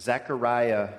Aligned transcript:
Zechariah 0.00 0.90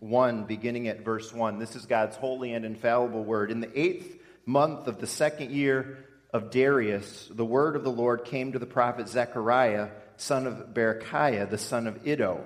1, 0.00 0.44
beginning 0.44 0.88
at 0.88 1.04
verse 1.04 1.32
1. 1.32 1.58
This 1.58 1.76
is 1.76 1.86
God's 1.86 2.16
holy 2.16 2.52
and 2.52 2.64
infallible 2.64 3.24
word. 3.24 3.50
In 3.50 3.60
the 3.60 3.78
eighth 3.78 4.18
month 4.44 4.88
of 4.88 5.00
the 5.00 5.06
second 5.06 5.52
year 5.52 6.04
of 6.32 6.50
Darius, 6.50 7.30
the 7.32 7.44
word 7.44 7.76
of 7.76 7.84
the 7.84 7.92
Lord 7.92 8.24
came 8.24 8.52
to 8.52 8.58
the 8.58 8.66
prophet 8.66 9.08
Zechariah, 9.08 9.90
son 10.16 10.46
of 10.46 10.74
Berechiah, 10.74 11.48
the 11.48 11.58
son 11.58 11.86
of 11.86 12.06
Iddo. 12.06 12.44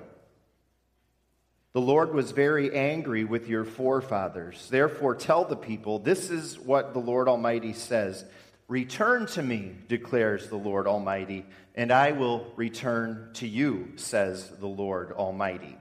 The 1.73 1.81
Lord 1.81 2.13
was 2.13 2.31
very 2.31 2.75
angry 2.75 3.23
with 3.23 3.47
your 3.47 3.65
forefathers. 3.65 4.67
Therefore, 4.69 5.15
tell 5.15 5.45
the 5.45 5.55
people, 5.55 5.99
this 5.99 6.29
is 6.29 6.59
what 6.59 6.93
the 6.93 6.99
Lord 6.99 7.27
Almighty 7.27 7.73
says 7.73 8.23
Return 8.69 9.25
to 9.25 9.41
me, 9.41 9.73
declares 9.87 10.47
the 10.47 10.55
Lord 10.55 10.85
Almighty, 10.85 11.43
and 11.73 11.91
I 11.91 12.11
will 12.11 12.53
return 12.55 13.31
to 13.33 13.47
you, 13.47 13.93
says 13.95 14.47
the 14.59 14.67
Lord 14.67 15.11
Almighty. 15.11 15.75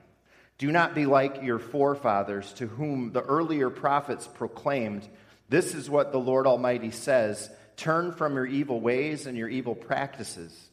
Do 0.57 0.73
not 0.73 0.95
be 0.95 1.05
like 1.05 1.43
your 1.43 1.59
forefathers, 1.59 2.51
to 2.55 2.67
whom 2.67 3.13
the 3.13 3.23
earlier 3.23 3.69
prophets 3.69 4.27
proclaimed, 4.27 5.07
This 5.51 5.75
is 5.75 5.91
what 5.91 6.13
the 6.13 6.19
Lord 6.19 6.47
Almighty 6.47 6.91
says 6.91 7.51
Turn 7.77 8.11
from 8.11 8.35
your 8.35 8.47
evil 8.47 8.81
ways 8.81 9.27
and 9.27 9.37
your 9.37 9.49
evil 9.49 9.75
practices. 9.75 10.71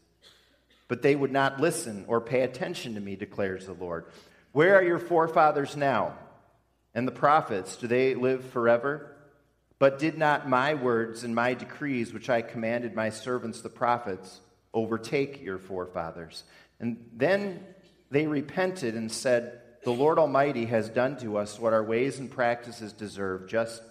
But 0.88 1.02
they 1.02 1.16
would 1.16 1.34
not 1.34 1.60
listen 1.60 2.06
or 2.08 2.22
pay 2.22 2.42
attention 2.42 2.96
to 2.96 3.02
me, 3.02 3.18
declares 3.18 3.66
the 3.66 3.74
Lord. 3.74 4.06
Where 4.54 4.76
are 4.76 4.84
your 4.84 5.00
forefathers 5.00 5.76
now? 5.76 6.18
And 6.94 7.06
the 7.06 7.12
prophets, 7.12 7.76
do 7.76 7.88
they 7.88 8.16
live 8.16 8.46
forever? 8.46 9.15
But 9.78 10.00
did 10.00 10.18
not 10.18 10.48
my 10.48 10.74
words 10.74 11.24
and 11.24 11.36
my 11.36 11.54
decrees, 11.54 12.14
which 12.14 12.30
I 12.30 12.42
commanded 12.42 12.96
my 12.96 13.10
servants 13.10 13.62
the 13.62 13.70
prophets, 13.70 14.40
overtake 14.74 15.42
your 15.42 15.58
forefathers? 15.58 16.44
And 16.80 17.10
then 17.14 17.66
they 18.10 18.28
repented 18.28 18.96
and 18.96 19.12
said, 19.12 19.62
The 19.84 19.92
Lord 19.92 20.18
Almighty 20.18 20.66
has 20.66 20.90
done 20.90 21.18
to 21.18 21.38
us 21.38 21.60
what 21.60 21.74
our 21.74 21.84
ways 21.84 22.20
and 22.20 22.32
practices 22.32 22.94
deserve, 22.94 23.48
just 23.48 23.82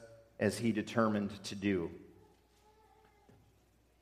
as 0.40 0.58
he 0.58 0.72
determined 0.72 1.30
to 1.44 1.55
do. 1.55 1.90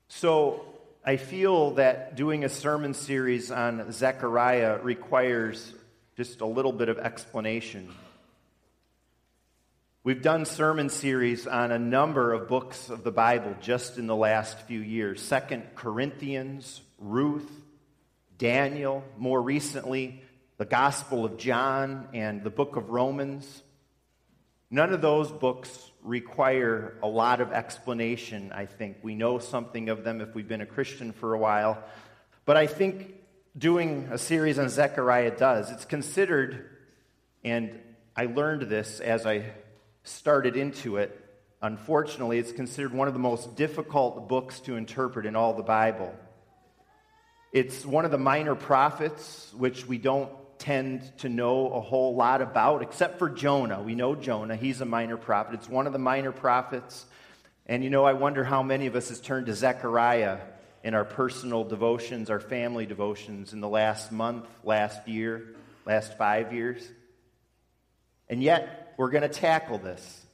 So 0.08 0.64
I 1.04 1.16
feel 1.16 1.72
that 1.72 2.14
doing 2.14 2.44
a 2.44 2.48
sermon 2.48 2.94
series 2.94 3.50
on 3.50 3.90
Zechariah 3.90 4.78
requires 4.82 5.74
just 6.16 6.40
a 6.42 6.46
little 6.46 6.72
bit 6.72 6.88
of 6.88 6.98
explanation. 6.98 7.88
We've 10.04 10.20
done 10.20 10.46
sermon 10.46 10.88
series 10.88 11.46
on 11.46 11.70
a 11.70 11.78
number 11.78 12.32
of 12.32 12.48
books 12.48 12.90
of 12.90 13.04
the 13.04 13.12
Bible 13.12 13.54
just 13.60 13.98
in 13.98 14.08
the 14.08 14.16
last 14.16 14.58
few 14.62 14.80
years. 14.80 15.22
Second 15.22 15.62
Corinthians, 15.76 16.80
Ruth, 16.98 17.48
Daniel, 18.36 19.04
more 19.16 19.40
recently, 19.40 20.20
the 20.56 20.64
Gospel 20.64 21.24
of 21.24 21.38
John 21.38 22.08
and 22.14 22.42
the 22.42 22.50
book 22.50 22.74
of 22.74 22.90
Romans. 22.90 23.62
None 24.72 24.92
of 24.92 25.02
those 25.02 25.30
books 25.30 25.92
require 26.02 26.98
a 27.00 27.06
lot 27.06 27.40
of 27.40 27.52
explanation, 27.52 28.50
I 28.52 28.66
think. 28.66 28.96
We 29.02 29.14
know 29.14 29.38
something 29.38 29.88
of 29.88 30.02
them 30.02 30.20
if 30.20 30.34
we've 30.34 30.48
been 30.48 30.62
a 30.62 30.66
Christian 30.66 31.12
for 31.12 31.32
a 31.32 31.38
while. 31.38 31.80
But 32.44 32.56
I 32.56 32.66
think 32.66 33.14
doing 33.56 34.08
a 34.10 34.18
series 34.18 34.58
on 34.58 34.68
Zechariah 34.68 35.36
does. 35.36 35.70
It's 35.70 35.84
considered, 35.84 36.70
and 37.44 37.78
I 38.16 38.24
learned 38.26 38.62
this 38.62 38.98
as 38.98 39.26
I 39.26 39.52
started 40.04 40.56
into 40.56 40.96
it. 40.96 41.18
Unfortunately, 41.60 42.38
it's 42.38 42.52
considered 42.52 42.92
one 42.92 43.08
of 43.08 43.14
the 43.14 43.20
most 43.20 43.54
difficult 43.54 44.28
books 44.28 44.60
to 44.60 44.76
interpret 44.76 45.26
in 45.26 45.36
all 45.36 45.54
the 45.54 45.62
Bible. 45.62 46.12
It's 47.52 47.84
one 47.84 48.04
of 48.04 48.10
the 48.10 48.18
minor 48.18 48.54
prophets, 48.54 49.52
which 49.56 49.86
we 49.86 49.98
don't 49.98 50.30
tend 50.58 51.16
to 51.18 51.28
know 51.28 51.72
a 51.72 51.80
whole 51.80 52.14
lot 52.14 52.40
about, 52.40 52.82
except 52.82 53.18
for 53.18 53.28
Jonah. 53.28 53.82
We 53.82 53.94
know 53.94 54.14
Jonah, 54.14 54.56
he's 54.56 54.80
a 54.80 54.84
minor 54.84 55.16
prophet. 55.16 55.54
It's 55.54 55.68
one 55.68 55.86
of 55.86 55.92
the 55.92 55.98
minor 55.98 56.32
prophets. 56.32 57.04
And 57.66 57.84
you 57.84 57.90
know, 57.90 58.04
I 58.04 58.14
wonder 58.14 58.42
how 58.42 58.62
many 58.62 58.86
of 58.86 58.96
us 58.96 59.08
has 59.08 59.20
turned 59.20 59.46
to 59.46 59.54
Zechariah 59.54 60.38
in 60.82 60.94
our 60.94 61.04
personal 61.04 61.64
devotions, 61.64 62.30
our 62.30 62.40
family 62.40 62.86
devotions 62.86 63.52
in 63.52 63.60
the 63.60 63.68
last 63.68 64.10
month, 64.10 64.46
last 64.64 65.06
year, 65.06 65.54
last 65.84 66.16
five 66.16 66.52
years. 66.52 66.82
And 68.28 68.42
yet, 68.42 68.81
we're 68.96 69.10
going 69.10 69.22
to 69.22 69.28
tackle 69.28 69.78
this. 69.78 70.26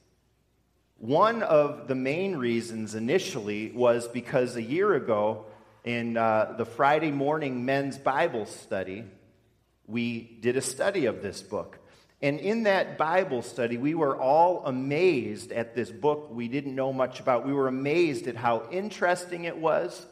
One 0.97 1.43
of 1.43 1.87
the 1.87 1.95
main 1.95 2.35
reasons 2.35 2.93
initially 2.93 3.71
was 3.71 4.07
because 4.07 4.55
a 4.55 4.61
year 4.61 4.93
ago, 4.93 5.45
in 5.85 6.17
uh, 6.17 6.55
the 6.57 6.65
Friday 6.65 7.11
morning 7.11 7.65
men's 7.65 7.97
Bible 7.97 8.45
study, 8.45 9.05
we 9.87 10.37
did 10.41 10.57
a 10.57 10.61
study 10.61 11.05
of 11.05 11.21
this 11.21 11.41
book. 11.41 11.79
And 12.21 12.39
in 12.39 12.63
that 12.63 12.97
Bible 12.97 13.41
study, 13.41 13.77
we 13.77 13.95
were 13.95 14.17
all 14.17 14.65
amazed 14.65 15.53
at 15.53 15.73
this 15.73 15.89
book 15.89 16.29
we 16.31 16.49
didn't 16.49 16.75
know 16.75 16.91
much 16.91 17.21
about. 17.21 17.45
We 17.45 17.53
were 17.53 17.69
amazed 17.69 18.27
at 18.27 18.35
how 18.35 18.67
interesting 18.71 19.45
it 19.45 19.57
was. 19.57 20.05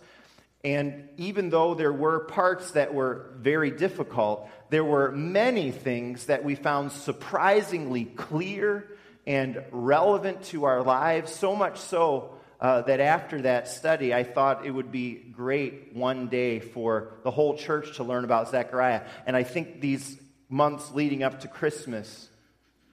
And 0.67 1.07
even 1.15 1.49
though 1.49 1.75
there 1.75 1.93
were 1.93 2.19
parts 2.19 2.71
that 2.71 2.93
were 2.93 3.31
very 3.37 3.71
difficult, 3.71 4.49
there 4.69 4.83
were 4.83 5.13
many 5.13 5.71
things 5.71 6.25
that 6.25 6.43
we 6.43 6.55
found 6.55 6.91
surprisingly 6.91 8.03
clear 8.03 8.85
and 9.25 9.63
relevant 9.71 10.43
to 10.47 10.65
our 10.65 10.83
lives, 10.83 11.31
so 11.31 11.55
much 11.55 11.79
so 11.79 12.35
uh, 12.59 12.81
that 12.81 12.99
after 12.99 13.43
that 13.43 13.69
study, 13.69 14.13
I 14.13 14.25
thought 14.25 14.65
it 14.65 14.71
would 14.71 14.91
be 14.91 15.13
great 15.13 15.95
one 15.95 16.27
day 16.27 16.59
for 16.59 17.13
the 17.23 17.31
whole 17.31 17.55
church 17.55 17.95
to 17.95 18.03
learn 18.03 18.25
about 18.25 18.51
Zechariah. 18.51 19.03
And 19.25 19.37
I 19.37 19.43
think 19.43 19.79
these 19.79 20.19
months 20.49 20.91
leading 20.91 21.23
up 21.23 21.39
to 21.41 21.47
Christmas 21.47 22.27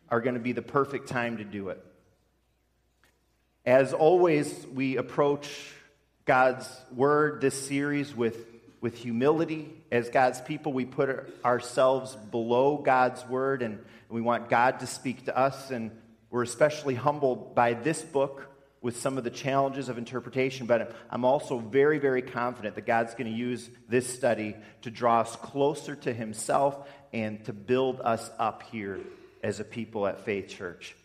are 0.08 0.20
going 0.20 0.34
to 0.34 0.40
be 0.40 0.52
the 0.52 0.62
perfect 0.62 1.08
time 1.08 1.38
to 1.38 1.44
do 1.44 1.70
it. 1.70 1.84
As 3.66 3.92
always, 3.92 4.64
we 4.72 4.96
approach 4.96 5.73
God's 6.24 6.66
Word, 6.94 7.40
this 7.40 7.66
series, 7.66 8.14
with, 8.14 8.46
with 8.80 8.96
humility 8.96 9.70
as 9.94 10.08
God's 10.08 10.40
people, 10.40 10.72
we 10.72 10.84
put 10.84 11.38
ourselves 11.44 12.16
below 12.16 12.78
God's 12.78 13.24
word 13.26 13.62
and 13.62 13.78
we 14.08 14.20
want 14.20 14.48
God 14.48 14.80
to 14.80 14.86
speak 14.86 15.26
to 15.26 15.36
us. 15.36 15.70
And 15.70 15.90
we're 16.30 16.42
especially 16.42 16.94
humbled 16.94 17.54
by 17.54 17.74
this 17.74 18.02
book 18.02 18.50
with 18.80 19.00
some 19.00 19.18
of 19.18 19.24
the 19.24 19.30
challenges 19.30 19.88
of 19.88 19.98
interpretation. 19.98 20.66
But 20.66 20.96
I'm 21.10 21.24
also 21.24 21.58
very, 21.58 21.98
very 21.98 22.22
confident 22.22 22.74
that 22.74 22.86
God's 22.86 23.14
going 23.14 23.30
to 23.30 23.38
use 23.38 23.70
this 23.88 24.12
study 24.12 24.56
to 24.82 24.90
draw 24.90 25.20
us 25.20 25.36
closer 25.36 25.94
to 25.96 26.12
Himself 26.12 26.88
and 27.12 27.44
to 27.44 27.52
build 27.52 28.00
us 28.00 28.30
up 28.38 28.64
here 28.64 28.98
as 29.42 29.60
a 29.60 29.64
people 29.64 30.06
at 30.06 30.24
Faith 30.24 30.48
Church. 30.48 30.96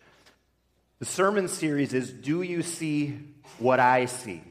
The 0.99 1.05
sermon 1.05 1.47
series 1.47 1.93
is 1.93 2.11
Do 2.11 2.41
You 2.41 2.63
See 2.63 3.19
What 3.59 3.79
I 3.79 4.05
See? 4.05 4.41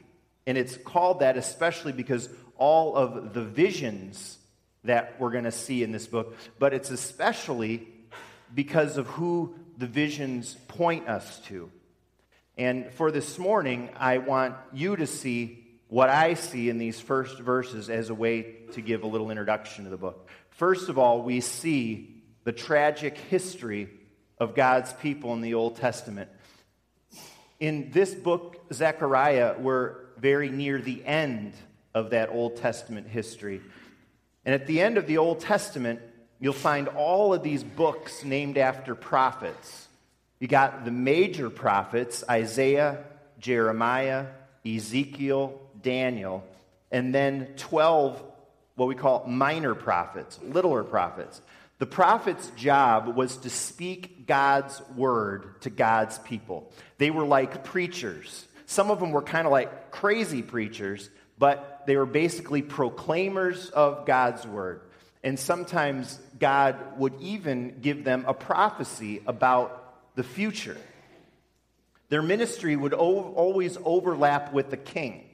And 0.49 0.57
it's 0.57 0.75
called 0.77 1.19
that 1.19 1.37
especially 1.37 1.91
because 1.91 2.27
all 2.57 2.95
of 2.95 3.35
the 3.35 3.43
visions 3.43 4.39
that 4.83 5.19
we're 5.19 5.29
going 5.29 5.43
to 5.43 5.51
see 5.51 5.83
in 5.83 5.91
this 5.91 6.07
book, 6.07 6.35
but 6.57 6.73
it's 6.73 6.89
especially 6.89 7.87
because 8.55 8.97
of 8.97 9.05
who 9.05 9.53
the 9.77 9.85
visions 9.85 10.57
point 10.67 11.07
us 11.07 11.37
to. 11.41 11.69
And 12.57 12.91
for 12.93 13.11
this 13.11 13.37
morning, 13.37 13.91
I 13.95 14.17
want 14.17 14.55
you 14.73 14.95
to 14.95 15.05
see 15.05 15.67
what 15.87 16.09
I 16.09 16.33
see 16.33 16.67
in 16.67 16.79
these 16.79 16.99
first 16.99 17.37
verses 17.37 17.87
as 17.91 18.09
a 18.09 18.15
way 18.15 18.55
to 18.71 18.81
give 18.81 19.03
a 19.03 19.07
little 19.07 19.29
introduction 19.29 19.83
to 19.83 19.91
the 19.91 19.97
book. 19.97 20.27
First 20.49 20.89
of 20.89 20.97
all, 20.97 21.21
we 21.21 21.41
see 21.41 22.23
the 22.43 22.53
tragic 22.53 23.19
history 23.19 23.87
of 24.39 24.55
God's 24.55 24.93
people 24.93 25.31
in 25.33 25.41
the 25.41 25.53
Old 25.53 25.75
Testament. 25.75 26.31
In 27.59 27.91
this 27.91 28.15
book, 28.15 28.65
Zechariah, 28.73 29.59
we're 29.59 30.08
very 30.19 30.49
near 30.49 30.79
the 30.79 31.03
end 31.05 31.53
of 31.93 32.11
that 32.11 32.29
Old 32.29 32.57
Testament 32.57 33.07
history. 33.07 33.61
And 34.45 34.53
at 34.53 34.67
the 34.67 34.81
end 34.81 34.97
of 34.97 35.07
the 35.07 35.17
Old 35.17 35.39
Testament, 35.39 35.99
you'll 36.39 36.53
find 36.53 36.87
all 36.87 37.33
of 37.33 37.43
these 37.43 37.63
books 37.63 38.23
named 38.23 38.57
after 38.57 38.95
prophets. 38.95 39.87
You 40.39 40.47
got 40.47 40.85
the 40.85 40.91
major 40.91 41.49
prophets 41.49 42.23
Isaiah, 42.29 43.03
Jeremiah, 43.39 44.27
Ezekiel, 44.65 45.59
Daniel, 45.81 46.45
and 46.91 47.13
then 47.13 47.53
12 47.57 48.23
what 48.79 48.87
we 48.87 48.95
call 48.95 49.25
minor 49.27 49.75
prophets, 49.75 50.39
littler 50.41 50.83
prophets. 50.83 51.41
The 51.79 51.85
prophet's 51.85 52.49
job 52.51 53.15
was 53.15 53.37
to 53.37 53.49
speak 53.49 54.25
God's 54.25 54.81
word 54.95 55.61
to 55.61 55.69
God's 55.69 56.17
people. 56.19 56.71
They 56.97 57.11
were 57.11 57.25
like 57.25 57.65
preachers. 57.65 58.47
Some 58.69 58.91
of 58.91 58.99
them 58.99 59.09
were 59.09 59.23
kind 59.23 59.47
of 59.47 59.51
like 59.51 59.89
crazy 59.89 60.43
preachers, 60.43 61.09
but 61.39 61.81
they 61.87 61.97
were 61.97 62.05
basically 62.05 62.61
proclaimers 62.61 63.71
of 63.71 64.05
God's 64.05 64.45
word. 64.45 64.81
And 65.23 65.39
sometimes 65.39 66.19
God 66.39 66.99
would 66.99 67.19
even 67.19 67.79
give 67.81 68.03
them 68.03 68.25
a 68.27 68.35
prophecy 68.35 69.23
about 69.25 70.13
the 70.15 70.21
future. 70.21 70.77
Their 72.09 72.21
ministry 72.21 72.75
would 72.75 72.93
o- 72.93 73.33
always 73.33 73.75
overlap 73.83 74.53
with 74.53 74.69
the 74.69 74.77
king. 74.77 75.27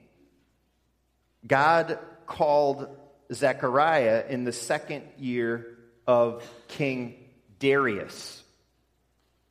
God 1.46 2.00
called 2.26 2.88
Zechariah 3.34 4.28
in 4.30 4.46
the 4.46 4.54
second 4.54 5.04
year 5.18 5.78
of 6.08 6.42
King 6.70 7.16
Darius. 7.60 8.42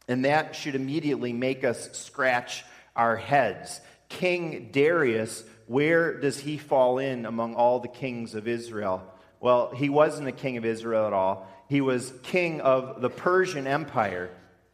And 0.08 0.24
that 0.24 0.56
should 0.56 0.74
immediately 0.74 1.34
make 1.34 1.64
us 1.64 1.90
scratch 1.92 2.64
our 2.96 3.16
heads. 3.16 3.80
King 4.08 4.70
Darius, 4.72 5.44
where 5.66 6.20
does 6.20 6.38
he 6.38 6.58
fall 6.58 6.98
in 6.98 7.26
among 7.26 7.54
all 7.54 7.80
the 7.80 7.88
kings 7.88 8.34
of 8.34 8.46
Israel? 8.46 9.02
Well, 9.40 9.72
he 9.74 9.88
wasn't 9.88 10.28
a 10.28 10.32
king 10.32 10.56
of 10.56 10.64
Israel 10.64 11.06
at 11.06 11.12
all. 11.12 11.46
He 11.68 11.80
was 11.80 12.12
king 12.22 12.60
of 12.60 13.00
the 13.00 13.10
Persian 13.10 13.66
Empire. 13.66 14.30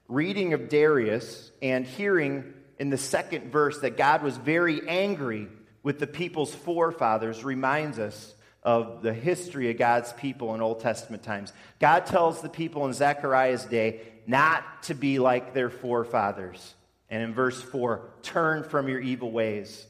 Reading 0.09 0.53
of 0.53 0.69
Darius 0.69 1.51
and 1.63 1.87
hearing 1.87 2.53
in 2.79 2.91
the 2.91 2.99
second 2.99 3.53
verse 3.53 3.81
that 3.81 3.97
God 3.97 4.23
was 4.23 4.37
very 4.37 4.89
angry 4.89 5.49
with 5.83 5.99
the 5.99 6.07
people's 6.07 6.55
forefathers 6.55 7.45
reminds 7.45 7.99
us 7.99 8.35
of 8.63 9.03
the 9.03 9.13
history 9.13 9.71
of 9.71 9.79
God's 9.79 10.13
people 10.15 10.55
in 10.55 10.61
Old 10.61 10.81
Testament 10.81 11.23
times. 11.23 11.53
God 11.79 12.07
tells 12.07 12.43
the 12.43 12.49
people 12.49 12.87
in 12.87 12.93
Zechariah's 12.93 13.65
day 13.65 14.03
not 14.27 14.83
to 14.85 14.95
be 14.95 15.19
like 15.19 15.55
their 15.55 15.71
forefathers. 15.71 16.75
And 17.11 17.23
in 17.23 17.35
verse 17.35 17.61
4, 17.61 18.09
turn 18.23 18.63
from 18.63 18.89
your 18.89 19.01
evil 19.01 19.33
ways. 19.33 19.87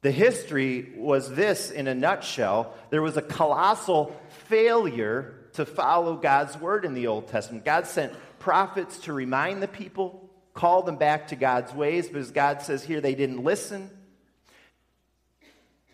The 0.00 0.10
history 0.10 0.92
was 0.96 1.32
this 1.32 1.70
in 1.70 1.86
a 1.86 1.94
nutshell 1.94 2.74
there 2.90 3.02
was 3.02 3.16
a 3.16 3.22
colossal 3.22 4.20
failure 4.48 5.36
to 5.54 5.64
follow 5.64 6.16
God's 6.16 6.56
word 6.58 6.84
in 6.84 6.94
the 6.94 7.06
Old 7.06 7.28
Testament. 7.28 7.64
God 7.64 7.86
sent 7.86 8.12
prophets 8.38 8.98
to 9.00 9.12
remind 9.12 9.62
the 9.62 9.68
people, 9.68 10.28
call 10.54 10.82
them 10.82 10.96
back 10.96 11.28
to 11.28 11.36
God's 11.36 11.72
ways, 11.72 12.08
but 12.08 12.18
as 12.18 12.30
God 12.30 12.62
says 12.62 12.82
here, 12.82 13.00
they 13.00 13.14
didn't 13.14 13.44
listen. 13.44 13.90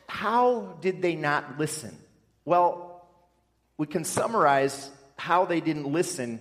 How 0.09 0.79
did 0.81 1.03
they 1.03 1.15
not 1.15 1.59
listen? 1.59 1.97
Well, 2.45 3.07
we 3.77 3.87
can 3.87 4.05
summarize 4.05 4.91
how 5.17 5.45
they 5.45 5.61
didn't 5.61 5.93
listen 5.93 6.41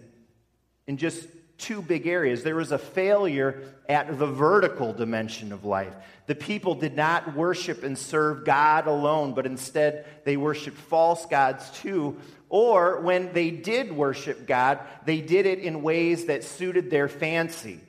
in 0.86 0.98
just 0.98 1.28
two 1.58 1.82
big 1.82 2.08
areas. 2.08 2.44
There 2.44 2.56
was 2.56 2.72
a 2.72 2.78
failure 2.78 3.64
at 3.90 4.20
the 4.20 4.28
vertical 4.28 4.94
dimension 4.94 5.52
of 5.52 5.66
life. 5.66 5.94
The 6.28 6.36
people 6.36 6.76
did 6.76 6.96
not 6.96 7.36
worship 7.36 7.84
and 7.84 7.98
serve 7.98 8.46
God 8.46 8.88
alone, 8.88 9.34
but 9.34 9.46
instead 9.46 10.06
they 10.24 10.38
worshiped 10.38 10.78
false 10.78 11.26
gods 11.26 11.70
too. 11.72 12.18
Or 12.50 13.02
when 13.02 13.34
they 13.34 13.50
did 13.50 13.92
worship 13.92 14.48
God, 14.48 14.80
they 15.06 15.22
did 15.22 15.46
it 15.46 15.60
in 15.60 15.82
ways 15.82 16.26
that 16.26 16.44
suited 16.44 16.90
their 16.90 17.08
fancy. 17.08 17.80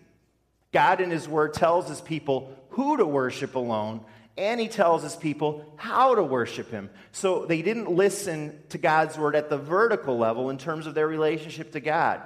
God 0.72 1.00
in 1.00 1.10
His 1.10 1.28
Word 1.28 1.54
tells 1.54 1.88
His 1.88 2.00
people 2.00 2.56
who 2.70 2.96
to 2.96 3.06
worship 3.06 3.54
alone, 3.54 4.04
and 4.36 4.60
He 4.60 4.68
tells 4.68 5.02
His 5.02 5.16
people 5.16 5.72
how 5.76 6.14
to 6.14 6.22
worship 6.22 6.70
Him. 6.70 6.90
So 7.12 7.46
they 7.46 7.62
didn't 7.62 7.90
listen 7.90 8.58
to 8.70 8.78
God's 8.78 9.18
Word 9.18 9.36
at 9.36 9.50
the 9.50 9.58
vertical 9.58 10.18
level 10.18 10.50
in 10.50 10.58
terms 10.58 10.86
of 10.86 10.94
their 10.94 11.08
relationship 11.08 11.72
to 11.72 11.80
God. 11.80 12.22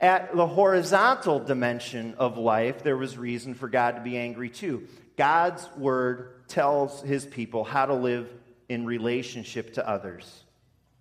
At 0.00 0.36
the 0.36 0.46
horizontal 0.46 1.40
dimension 1.40 2.14
of 2.18 2.38
life, 2.38 2.84
there 2.84 2.96
was 2.96 3.18
reason 3.18 3.54
for 3.54 3.68
God 3.68 3.96
to 3.96 4.00
be 4.00 4.16
angry 4.16 4.48
too. 4.48 4.86
God's 5.16 5.68
word 5.76 6.46
tells 6.46 7.02
his 7.02 7.26
people 7.26 7.64
how 7.64 7.86
to 7.86 7.94
live 7.94 8.32
in 8.68 8.86
relationship 8.86 9.74
to 9.74 9.88
others. 9.88 10.44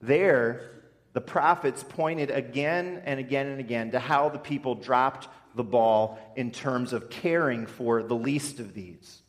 There, 0.02 0.72
the 1.14 1.22
prophets 1.22 1.84
pointed 1.88 2.32
again 2.32 3.04
and 3.06 3.20
again 3.20 3.48
and 3.48 3.60
again 3.60 3.92
to 3.92 4.00
how 4.00 4.30
the 4.30 4.40
people 4.40 4.74
dropped 4.74 5.28
the 5.56 5.64
ball 5.64 6.18
in 6.36 6.52
terms 6.52 6.92
of 6.92 7.12
caring 7.12 7.68
for 7.68 8.02
the 8.02 8.16
least 8.16 8.60
of 8.60 8.74
these. 8.74 9.22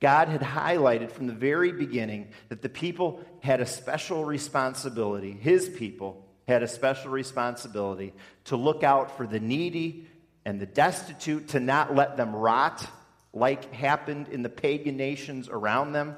God 0.00 0.28
had 0.28 0.40
highlighted 0.40 1.10
from 1.10 1.26
the 1.26 1.34
very 1.34 1.72
beginning 1.72 2.28
that 2.48 2.62
the 2.62 2.70
people 2.70 3.20
had 3.40 3.60
a 3.60 3.66
special 3.66 4.24
responsibility, 4.24 5.32
his 5.32 5.68
people 5.68 6.26
had 6.48 6.62
a 6.62 6.68
special 6.68 7.10
responsibility 7.10 8.12
to 8.44 8.56
look 8.56 8.82
out 8.82 9.16
for 9.16 9.26
the 9.26 9.40
needy 9.40 10.06
and 10.44 10.60
the 10.60 10.66
destitute, 10.66 11.48
to 11.48 11.60
not 11.60 11.94
let 11.94 12.16
them 12.16 12.34
rot 12.34 12.86
like 13.32 13.72
happened 13.72 14.28
in 14.28 14.42
the 14.42 14.48
pagan 14.48 14.96
nations 14.96 15.48
around 15.48 15.92
them. 15.92 16.16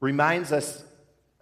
Reminds 0.00 0.52
us 0.52 0.82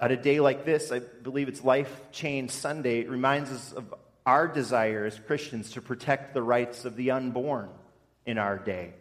at 0.00 0.12
a 0.12 0.16
day 0.16 0.40
like 0.40 0.64
this, 0.64 0.92
I 0.92 1.00
believe 1.00 1.48
it's 1.48 1.64
Life 1.64 2.10
Chain 2.12 2.48
Sunday, 2.48 3.00
it 3.00 3.08
reminds 3.08 3.50
us 3.50 3.72
of 3.72 3.94
our 4.26 4.46
desire 4.46 5.06
as 5.06 5.18
Christians 5.18 5.70
to 5.72 5.80
protect 5.80 6.34
the 6.34 6.42
rights 6.42 6.84
of 6.84 6.96
the 6.96 7.10
unborn 7.12 7.70
in 8.26 8.36
our 8.38 8.58
day. 8.58 8.92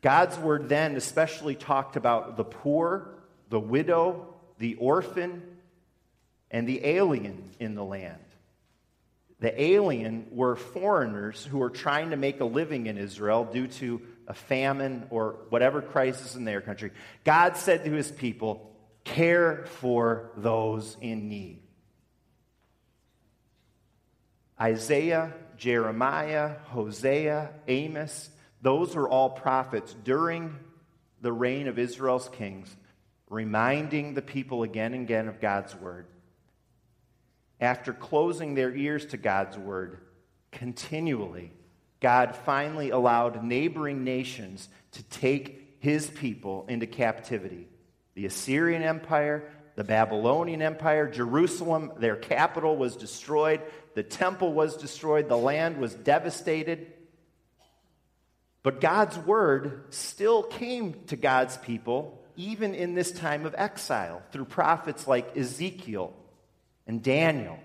God's 0.00 0.38
word 0.38 0.68
then 0.68 0.96
especially 0.96 1.54
talked 1.54 1.96
about 1.96 2.36
the 2.36 2.44
poor, 2.44 3.10
the 3.50 3.60
widow, 3.60 4.34
the 4.58 4.74
orphan, 4.76 5.42
and 6.54 6.68
the 6.68 6.86
alien 6.86 7.50
in 7.58 7.74
the 7.74 7.82
land. 7.82 8.22
The 9.40 9.60
alien 9.60 10.28
were 10.30 10.54
foreigners 10.54 11.44
who 11.44 11.58
were 11.58 11.68
trying 11.68 12.10
to 12.10 12.16
make 12.16 12.38
a 12.38 12.44
living 12.44 12.86
in 12.86 12.96
Israel 12.96 13.44
due 13.44 13.66
to 13.66 14.00
a 14.28 14.34
famine 14.34 15.08
or 15.10 15.40
whatever 15.48 15.82
crisis 15.82 16.36
in 16.36 16.44
their 16.44 16.60
country. 16.60 16.92
God 17.24 17.56
said 17.56 17.84
to 17.84 17.90
his 17.90 18.12
people, 18.12 18.70
Care 19.02 19.66
for 19.66 20.30
those 20.36 20.96
in 21.00 21.28
need. 21.28 21.60
Isaiah, 24.58 25.34
Jeremiah, 25.56 26.54
Hosea, 26.66 27.50
Amos, 27.66 28.30
those 28.62 28.94
were 28.94 29.08
all 29.08 29.30
prophets 29.30 29.92
during 30.04 30.56
the 31.20 31.32
reign 31.32 31.66
of 31.66 31.80
Israel's 31.80 32.28
kings, 32.28 32.74
reminding 33.28 34.14
the 34.14 34.22
people 34.22 34.62
again 34.62 34.94
and 34.94 35.02
again 35.02 35.26
of 35.26 35.40
God's 35.40 35.74
word 35.74 36.06
after 37.60 37.92
closing 37.92 38.54
their 38.54 38.74
ears 38.74 39.06
to 39.06 39.16
God's 39.16 39.56
word 39.56 39.98
continually, 40.52 41.52
God 42.00 42.36
finally 42.36 42.90
allowed 42.90 43.42
neighboring 43.44 44.04
nations 44.04 44.68
to 44.92 45.02
take 45.04 45.76
his 45.80 46.06
people 46.06 46.64
into 46.68 46.86
captivity. 46.86 47.68
The 48.14 48.26
Assyrian 48.26 48.82
Empire, 48.82 49.50
the 49.74 49.84
Babylonian 49.84 50.62
Empire, 50.62 51.08
Jerusalem, 51.08 51.92
their 51.98 52.16
capital 52.16 52.76
was 52.76 52.96
destroyed, 52.96 53.60
the 53.94 54.02
temple 54.02 54.52
was 54.52 54.76
destroyed, 54.76 55.28
the 55.28 55.36
land 55.36 55.78
was 55.78 55.94
devastated. 55.94 56.92
But 58.62 58.80
God's 58.80 59.18
word 59.18 59.86
still 59.90 60.42
came 60.42 61.04
to 61.08 61.16
God's 61.16 61.56
people 61.58 62.20
even 62.36 62.74
in 62.74 62.94
this 62.94 63.12
time 63.12 63.46
of 63.46 63.54
exile 63.56 64.22
through 64.32 64.46
prophets 64.46 65.06
like 65.06 65.36
Ezekiel 65.36 66.14
and 66.86 67.02
Daniel. 67.02 67.58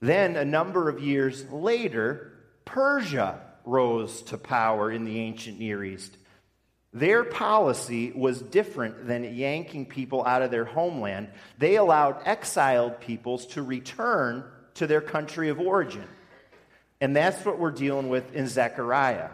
Then, 0.00 0.36
a 0.36 0.44
number 0.44 0.88
of 0.88 1.00
years 1.00 1.48
later, 1.50 2.32
Persia 2.64 3.40
rose 3.64 4.22
to 4.22 4.38
power 4.38 4.90
in 4.90 5.04
the 5.04 5.18
ancient 5.20 5.58
Near 5.58 5.84
East. 5.84 6.16
Their 6.92 7.24
policy 7.24 8.12
was 8.12 8.42
different 8.42 9.06
than 9.06 9.34
yanking 9.34 9.86
people 9.86 10.24
out 10.24 10.42
of 10.42 10.50
their 10.50 10.64
homeland. 10.64 11.28
They 11.58 11.76
allowed 11.76 12.20
exiled 12.26 13.00
peoples 13.00 13.46
to 13.48 13.62
return 13.62 14.44
to 14.74 14.86
their 14.86 15.00
country 15.00 15.48
of 15.48 15.58
origin. 15.58 16.06
And 17.00 17.16
that's 17.16 17.44
what 17.44 17.58
we're 17.58 17.70
dealing 17.70 18.08
with 18.08 18.34
in 18.34 18.46
Zechariah. 18.46 19.30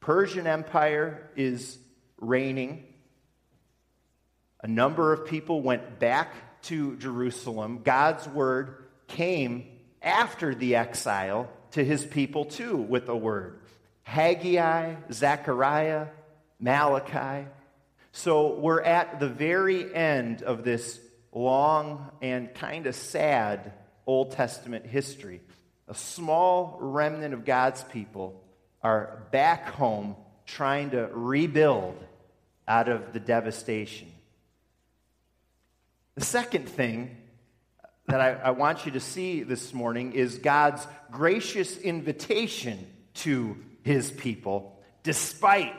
Persian 0.00 0.46
Empire 0.46 1.30
is 1.34 1.78
reigning. 2.18 2.84
A 4.62 4.68
number 4.68 5.12
of 5.12 5.26
people 5.26 5.62
went 5.62 5.98
back 5.98 6.34
to 6.66 6.96
Jerusalem, 6.96 7.80
God's 7.82 8.26
word 8.28 8.84
came 9.08 9.66
after 10.02 10.54
the 10.54 10.76
exile 10.76 11.48
to 11.72 11.84
his 11.84 12.04
people 12.04 12.44
too 12.44 12.76
with 12.76 13.08
a 13.08 13.16
word. 13.16 13.60
Haggai, 14.02 14.94
Zechariah, 15.12 16.06
Malachi. 16.60 17.48
So 18.12 18.54
we're 18.54 18.82
at 18.82 19.20
the 19.20 19.28
very 19.28 19.94
end 19.94 20.42
of 20.42 20.64
this 20.64 21.00
long 21.32 22.10
and 22.22 22.54
kind 22.54 22.86
of 22.86 22.94
sad 22.94 23.72
Old 24.06 24.32
Testament 24.32 24.86
history. 24.86 25.40
A 25.88 25.94
small 25.94 26.78
remnant 26.80 27.34
of 27.34 27.44
God's 27.44 27.82
people 27.84 28.42
are 28.82 29.22
back 29.32 29.68
home 29.68 30.16
trying 30.46 30.90
to 30.90 31.08
rebuild 31.12 32.02
out 32.66 32.88
of 32.88 33.12
the 33.12 33.20
devastation. 33.20 34.08
The 36.16 36.24
second 36.24 36.66
thing 36.66 37.14
that 38.06 38.22
I, 38.22 38.32
I, 38.32 38.50
want 38.52 38.86
you 38.86 38.92
to 38.92 39.00
see 39.00 39.42
this 39.42 39.74
morning 39.74 40.14
is 40.14 40.38
God's 40.38 40.86
gracious 41.10 41.76
invitation 41.76 42.86
to 43.16 43.58
his 43.82 44.10
people, 44.12 44.80
despite 45.02 45.78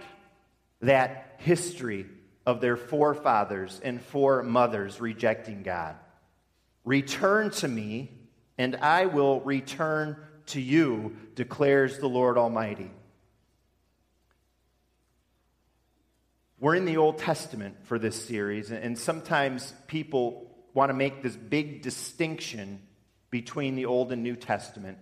that 0.82 1.38
history 1.40 2.06
of 2.46 2.62
their 2.62 2.78
forefathers 2.78 3.82
and 3.84 4.00
foremothers 4.00 5.02
rejecting 5.02 5.64
God. 5.64 5.96
Return 6.86 7.50
to 7.52 7.68
me, 7.68 8.12
and 8.60 8.76
I 8.76 9.08
will 9.08 9.42
return 9.42 10.18
to 10.48 10.62
you, 10.62 11.18
declares 11.34 11.98
the 11.98 12.08
Lord 12.08 12.38
Almighty. 12.38 12.92
We're 16.60 16.74
in 16.74 16.86
the 16.86 16.98
Old 16.98 17.20
Testament 17.20 17.76
for 17.84 18.00
this 18.00 18.20
series, 18.26 18.72
and 18.72 18.98
sometimes 18.98 19.72
people 19.86 20.50
want 20.74 20.90
to 20.90 20.96
make 20.96 21.22
this 21.22 21.36
big 21.36 21.84
distinction 21.84 22.82
between 23.30 23.76
the 23.76 23.86
Old 23.86 24.12
and 24.12 24.24
New 24.24 24.36
Testament. 24.36 24.98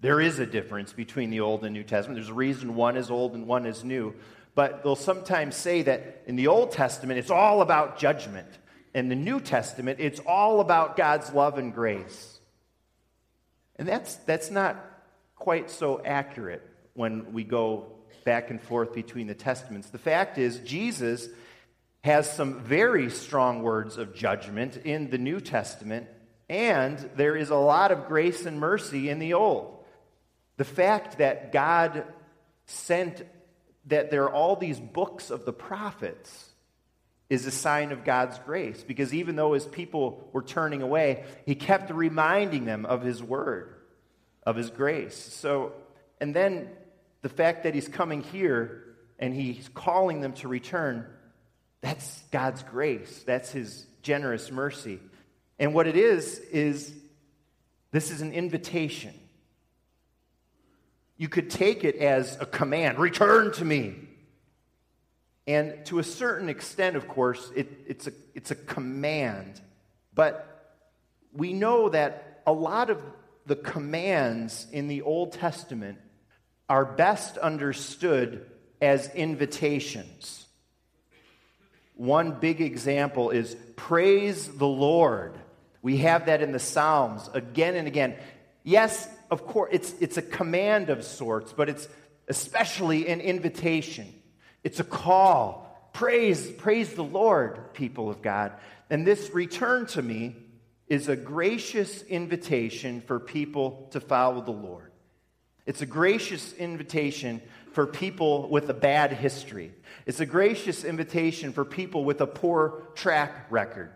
There 0.00 0.20
is 0.20 0.38
a 0.38 0.44
difference 0.44 0.92
between 0.92 1.30
the 1.30 1.40
Old 1.40 1.64
and 1.64 1.72
New 1.72 1.84
Testament. 1.84 2.18
There's 2.18 2.28
a 2.28 2.34
reason 2.34 2.74
one 2.74 2.98
is 2.98 3.10
old 3.10 3.34
and 3.34 3.46
one 3.46 3.64
is 3.64 3.82
new. 3.82 4.14
But 4.54 4.82
they'll 4.82 4.94
sometimes 4.94 5.56
say 5.56 5.82
that 5.82 6.22
in 6.26 6.36
the 6.36 6.48
Old 6.48 6.72
Testament, 6.72 7.18
it's 7.18 7.30
all 7.30 7.62
about 7.62 7.98
judgment. 7.98 8.48
In 8.94 9.08
the 9.08 9.16
New 9.16 9.40
Testament, 9.40 10.00
it's 10.00 10.20
all 10.20 10.60
about 10.60 10.98
God's 10.98 11.32
love 11.32 11.56
and 11.56 11.72
grace. 11.72 12.40
And 13.76 13.88
that's, 13.88 14.16
that's 14.16 14.50
not 14.50 14.76
quite 15.34 15.70
so 15.70 16.02
accurate 16.04 16.62
when 16.92 17.32
we 17.32 17.44
go 17.44 17.99
back 18.24 18.50
and 18.50 18.60
forth 18.60 18.92
between 18.92 19.26
the 19.26 19.34
testaments. 19.34 19.90
The 19.90 19.98
fact 19.98 20.38
is, 20.38 20.58
Jesus 20.60 21.28
has 22.02 22.30
some 22.30 22.60
very 22.60 23.10
strong 23.10 23.62
words 23.62 23.98
of 23.98 24.14
judgment 24.14 24.76
in 24.78 25.10
the 25.10 25.18
New 25.18 25.40
Testament, 25.40 26.06
and 26.48 26.98
there 27.16 27.36
is 27.36 27.50
a 27.50 27.56
lot 27.56 27.92
of 27.92 28.06
grace 28.06 28.46
and 28.46 28.58
mercy 28.58 29.08
in 29.08 29.18
the 29.18 29.34
Old. 29.34 29.84
The 30.56 30.64
fact 30.64 31.18
that 31.18 31.52
God 31.52 32.04
sent, 32.66 33.22
that 33.86 34.10
there 34.10 34.24
are 34.24 34.32
all 34.32 34.56
these 34.56 34.80
books 34.80 35.30
of 35.30 35.44
the 35.44 35.52
prophets, 35.52 36.50
is 37.30 37.46
a 37.46 37.50
sign 37.50 37.92
of 37.92 38.04
God's 38.04 38.38
grace 38.40 38.82
because 38.82 39.14
even 39.14 39.36
though 39.36 39.52
his 39.52 39.64
people 39.64 40.28
were 40.32 40.42
turning 40.42 40.82
away, 40.82 41.24
he 41.46 41.54
kept 41.54 41.90
reminding 41.92 42.64
them 42.64 42.84
of 42.84 43.02
his 43.02 43.22
word, 43.22 43.72
of 44.44 44.56
his 44.56 44.68
grace. 44.68 45.16
So, 45.16 45.72
and 46.20 46.34
then 46.34 46.68
the 47.22 47.28
fact 47.28 47.64
that 47.64 47.74
he's 47.74 47.88
coming 47.88 48.22
here 48.22 48.84
and 49.18 49.34
he's 49.34 49.68
calling 49.74 50.20
them 50.20 50.32
to 50.34 50.48
return, 50.48 51.06
that's 51.80 52.22
God's 52.30 52.62
grace. 52.62 53.22
That's 53.26 53.50
his 53.50 53.86
generous 54.02 54.50
mercy. 54.50 54.98
And 55.58 55.74
what 55.74 55.86
it 55.86 55.96
is, 55.96 56.38
is 56.38 56.94
this 57.90 58.10
is 58.10 58.22
an 58.22 58.32
invitation. 58.32 59.14
You 61.16 61.28
could 61.28 61.50
take 61.50 61.84
it 61.84 61.96
as 61.96 62.38
a 62.40 62.46
command 62.46 62.98
return 62.98 63.52
to 63.52 63.64
me. 63.64 63.94
And 65.46 65.84
to 65.86 65.98
a 65.98 66.04
certain 66.04 66.48
extent, 66.48 66.96
of 66.96 67.08
course, 67.08 67.50
it, 67.54 67.68
it's, 67.86 68.06
a, 68.06 68.12
it's 68.34 68.50
a 68.50 68.54
command. 68.54 69.60
But 70.14 70.46
we 71.32 71.52
know 71.52 71.88
that 71.90 72.42
a 72.46 72.52
lot 72.52 72.88
of 72.88 73.02
the 73.46 73.56
commands 73.56 74.66
in 74.72 74.88
the 74.88 75.02
Old 75.02 75.32
Testament 75.32 75.98
are 76.70 76.84
best 76.84 77.36
understood 77.36 78.46
as 78.80 79.12
invitations. 79.14 80.46
One 81.96 82.38
big 82.38 82.60
example 82.60 83.30
is 83.30 83.56
praise 83.74 84.46
the 84.46 84.68
Lord. 84.68 85.34
We 85.82 85.98
have 85.98 86.26
that 86.26 86.42
in 86.42 86.52
the 86.52 86.60
Psalms 86.60 87.28
again 87.34 87.74
and 87.74 87.88
again. 87.88 88.14
Yes, 88.62 89.08
of 89.32 89.46
course, 89.46 89.70
it's, 89.72 89.92
it's 90.00 90.16
a 90.16 90.22
command 90.22 90.90
of 90.90 91.04
sorts, 91.04 91.52
but 91.52 91.68
it's 91.68 91.88
especially 92.28 93.08
an 93.08 93.20
invitation. 93.20 94.06
It's 94.62 94.78
a 94.78 94.84
call. 94.84 95.90
Praise, 95.92 96.48
praise 96.52 96.94
the 96.94 97.02
Lord, 97.02 97.74
people 97.74 98.08
of 98.08 98.22
God. 98.22 98.52
And 98.88 99.04
this 99.04 99.30
return 99.34 99.86
to 99.86 100.02
me 100.02 100.36
is 100.86 101.08
a 101.08 101.16
gracious 101.16 102.02
invitation 102.02 103.00
for 103.00 103.18
people 103.18 103.88
to 103.90 104.00
follow 104.00 104.40
the 104.40 104.52
Lord. 104.52 104.89
It's 105.70 105.82
a 105.82 105.86
gracious 105.86 106.52
invitation 106.54 107.40
for 107.70 107.86
people 107.86 108.48
with 108.48 108.68
a 108.70 108.74
bad 108.74 109.12
history. 109.12 109.72
It's 110.04 110.18
a 110.18 110.26
gracious 110.26 110.82
invitation 110.82 111.52
for 111.52 111.64
people 111.64 112.04
with 112.04 112.20
a 112.20 112.26
poor 112.26 112.88
track 112.96 113.46
record. 113.50 113.92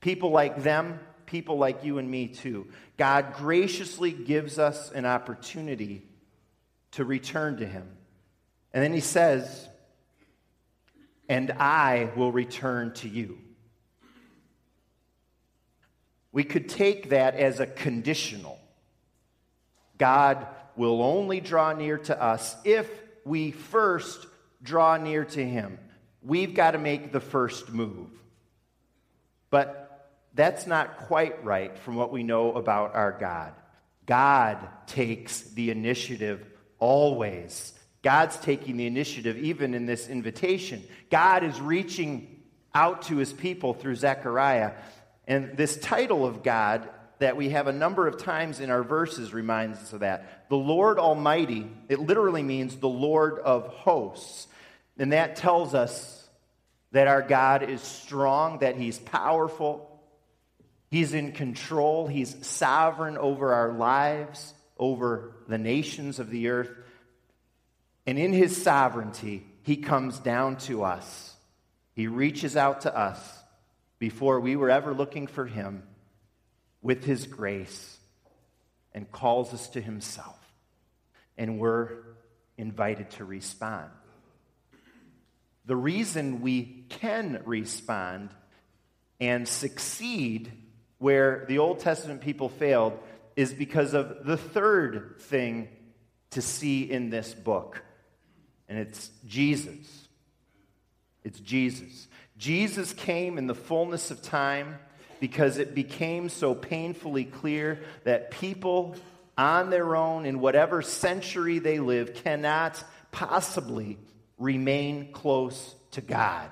People 0.00 0.30
like 0.30 0.62
them, 0.62 1.00
people 1.26 1.58
like 1.58 1.82
you 1.82 1.98
and 1.98 2.08
me 2.08 2.28
too. 2.28 2.68
God 2.98 3.34
graciously 3.34 4.12
gives 4.12 4.60
us 4.60 4.92
an 4.92 5.06
opportunity 5.06 6.06
to 6.92 7.04
return 7.04 7.56
to 7.56 7.66
Him. 7.66 7.88
And 8.72 8.84
then 8.84 8.92
He 8.92 9.00
says, 9.00 9.68
And 11.28 11.50
I 11.50 12.12
will 12.14 12.30
return 12.30 12.94
to 12.94 13.08
you. 13.08 13.38
We 16.30 16.44
could 16.44 16.68
take 16.68 17.08
that 17.08 17.34
as 17.34 17.58
a 17.58 17.66
conditional. 17.66 18.60
God 19.98 20.46
will 20.78 21.02
only 21.02 21.40
draw 21.40 21.72
near 21.72 21.98
to 21.98 22.22
us 22.22 22.56
if 22.64 22.88
we 23.24 23.50
first 23.50 24.26
draw 24.62 24.96
near 24.96 25.24
to 25.24 25.44
Him. 25.44 25.78
We've 26.22 26.54
got 26.54 26.70
to 26.70 26.78
make 26.78 27.12
the 27.12 27.20
first 27.20 27.70
move. 27.70 28.08
But 29.50 29.88
that's 30.34 30.66
not 30.66 30.98
quite 30.98 31.44
right 31.44 31.76
from 31.78 31.96
what 31.96 32.12
we 32.12 32.22
know 32.22 32.52
about 32.52 32.94
our 32.94 33.12
God. 33.12 33.52
God 34.06 34.58
takes 34.86 35.42
the 35.42 35.70
initiative 35.70 36.46
always. 36.78 37.74
God's 38.02 38.36
taking 38.38 38.76
the 38.76 38.86
initiative 38.86 39.36
even 39.36 39.74
in 39.74 39.86
this 39.86 40.08
invitation. 40.08 40.82
God 41.10 41.44
is 41.44 41.60
reaching 41.60 42.40
out 42.74 43.02
to 43.02 43.16
his 43.16 43.32
people 43.32 43.74
through 43.74 43.96
Zechariah. 43.96 44.72
And 45.26 45.56
this 45.56 45.76
title 45.76 46.24
of 46.24 46.42
God 46.42 46.88
that 47.18 47.36
we 47.36 47.50
have 47.50 47.66
a 47.66 47.72
number 47.72 48.06
of 48.06 48.18
times 48.18 48.60
in 48.60 48.70
our 48.70 48.82
verses 48.82 49.32
reminds 49.32 49.78
us 49.78 49.92
of 49.92 50.00
that. 50.00 50.48
The 50.48 50.56
Lord 50.56 50.98
Almighty, 50.98 51.70
it 51.88 51.98
literally 51.98 52.42
means 52.42 52.76
the 52.76 52.88
Lord 52.88 53.38
of 53.38 53.66
hosts. 53.68 54.46
And 54.98 55.12
that 55.12 55.36
tells 55.36 55.74
us 55.74 56.28
that 56.92 57.08
our 57.08 57.22
God 57.22 57.62
is 57.62 57.82
strong, 57.82 58.60
that 58.60 58.76
He's 58.76 58.98
powerful, 58.98 59.84
He's 60.90 61.12
in 61.12 61.32
control, 61.32 62.06
He's 62.06 62.46
sovereign 62.46 63.18
over 63.18 63.52
our 63.52 63.72
lives, 63.72 64.54
over 64.78 65.32
the 65.48 65.58
nations 65.58 66.18
of 66.18 66.30
the 66.30 66.48
earth. 66.48 66.70
And 68.06 68.18
in 68.18 68.32
His 68.32 68.60
sovereignty, 68.60 69.46
He 69.62 69.76
comes 69.76 70.18
down 70.18 70.56
to 70.58 70.84
us. 70.84 71.34
He 71.94 72.06
reaches 72.06 72.56
out 72.56 72.82
to 72.82 72.96
us 72.96 73.18
before 73.98 74.38
we 74.38 74.54
were 74.54 74.70
ever 74.70 74.94
looking 74.94 75.26
for 75.26 75.44
Him 75.44 75.82
with 76.88 77.04
his 77.04 77.26
grace 77.26 77.98
and 78.94 79.12
calls 79.12 79.52
us 79.52 79.68
to 79.68 79.78
himself. 79.78 80.38
And 81.36 81.58
we're 81.60 81.90
invited 82.56 83.10
to 83.10 83.26
respond. 83.26 83.90
The 85.66 85.76
reason 85.76 86.40
we 86.40 86.86
can 86.88 87.42
respond 87.44 88.30
and 89.20 89.46
succeed 89.46 90.50
where 90.96 91.44
the 91.46 91.58
Old 91.58 91.80
Testament 91.80 92.22
people 92.22 92.48
failed 92.48 92.98
is 93.36 93.52
because 93.52 93.92
of 93.92 94.24
the 94.24 94.38
third 94.38 95.16
thing 95.20 95.68
to 96.30 96.40
see 96.40 96.90
in 96.90 97.10
this 97.10 97.34
book, 97.34 97.82
and 98.66 98.78
it's 98.78 99.10
Jesus. 99.26 100.08
It's 101.22 101.38
Jesus. 101.40 102.08
Jesus 102.38 102.94
came 102.94 103.36
in 103.36 103.46
the 103.46 103.54
fullness 103.54 104.10
of 104.10 104.22
time 104.22 104.78
because 105.20 105.58
it 105.58 105.74
became 105.74 106.28
so 106.28 106.54
painfully 106.54 107.24
clear 107.24 107.80
that 108.04 108.30
people 108.30 108.96
on 109.36 109.70
their 109.70 109.94
own, 109.94 110.26
in 110.26 110.40
whatever 110.40 110.82
century 110.82 111.60
they 111.60 111.78
live, 111.78 112.14
cannot 112.14 112.82
possibly 113.12 113.96
remain 114.36 115.12
close 115.12 115.74
to 115.92 116.00
God. 116.00 116.50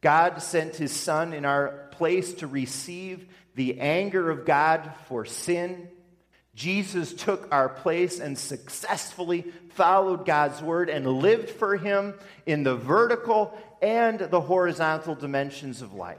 God 0.00 0.42
sent 0.42 0.76
his 0.76 0.92
Son 0.92 1.32
in 1.32 1.44
our 1.44 1.88
place 1.92 2.34
to 2.34 2.46
receive 2.46 3.26
the 3.54 3.80
anger 3.80 4.30
of 4.30 4.44
God 4.46 4.90
for 5.06 5.24
sin. 5.24 5.88
Jesus 6.54 7.12
took 7.14 7.48
our 7.52 7.68
place 7.68 8.20
and 8.20 8.36
successfully 8.36 9.44
followed 9.70 10.26
God's 10.26 10.60
word 10.60 10.90
and 10.90 11.06
lived 11.06 11.50
for 11.50 11.76
him 11.76 12.14
in 12.46 12.62
the 12.62 12.74
vertical 12.74 13.56
and 13.80 14.18
the 14.18 14.40
horizontal 14.40 15.14
dimensions 15.14 15.82
of 15.82 15.94
life. 15.94 16.18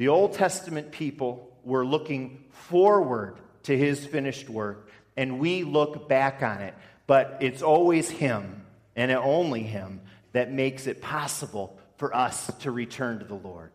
The 0.00 0.08
Old 0.08 0.32
Testament 0.32 0.92
people 0.92 1.54
were 1.62 1.84
looking 1.84 2.42
forward 2.52 3.36
to 3.64 3.76
his 3.76 4.06
finished 4.06 4.48
work, 4.48 4.88
and 5.14 5.38
we 5.38 5.62
look 5.62 6.08
back 6.08 6.42
on 6.42 6.62
it. 6.62 6.72
But 7.06 7.36
it's 7.42 7.60
always 7.60 8.08
him, 8.08 8.64
and 8.96 9.10
only 9.12 9.62
him, 9.62 10.00
that 10.32 10.50
makes 10.50 10.86
it 10.86 11.02
possible 11.02 11.78
for 11.98 12.16
us 12.16 12.50
to 12.60 12.70
return 12.70 13.18
to 13.18 13.26
the 13.26 13.34
Lord. 13.34 13.72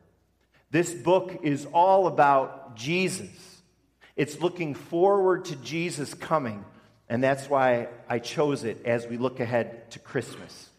This 0.71 0.91
book 0.95 1.41
is 1.43 1.67
all 1.67 2.07
about 2.07 2.75
Jesus. 2.75 3.61
It's 4.15 4.41
looking 4.41 4.73
forward 4.73 5.45
to 5.45 5.55
Jesus 5.57 6.15
coming, 6.15 6.65
and 7.07 7.23
that's 7.23 7.47
why 7.47 7.89
I 8.09 8.17
chose 8.17 8.63
it 8.63 8.83
as 8.83 9.05
we 9.05 9.17
look 9.17 9.39
ahead 9.41 9.91
to 9.91 9.99
Christmas. 9.99 10.71